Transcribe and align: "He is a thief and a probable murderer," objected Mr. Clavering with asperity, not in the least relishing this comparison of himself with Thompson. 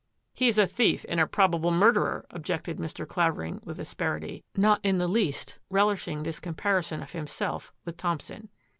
"He 0.33 0.47
is 0.47 0.57
a 0.57 0.65
thief 0.65 1.05
and 1.07 1.19
a 1.19 1.27
probable 1.27 1.69
murderer," 1.69 2.25
objected 2.31 2.79
Mr. 2.79 3.07
Clavering 3.07 3.61
with 3.63 3.77
asperity, 3.79 4.43
not 4.57 4.79
in 4.83 4.97
the 4.97 5.07
least 5.07 5.59
relishing 5.69 6.23
this 6.23 6.39
comparison 6.39 7.03
of 7.03 7.11
himself 7.11 7.71
with 7.85 7.97
Thompson. 7.97 8.49